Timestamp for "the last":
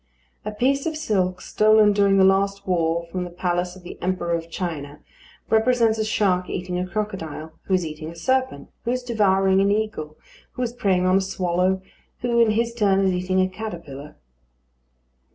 2.17-2.65